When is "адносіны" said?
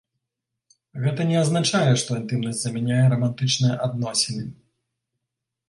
3.89-4.45